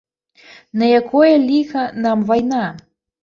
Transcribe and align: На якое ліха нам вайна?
На 0.81 0.87
якое 0.99 1.29
ліха 1.43 1.83
нам 2.05 2.25
вайна? 2.31 2.65